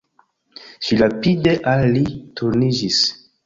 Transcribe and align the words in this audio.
Ŝi 0.87 0.97
rapide 1.03 1.55
al 1.75 1.87
li 1.99 2.05
turniĝis. 2.41 3.07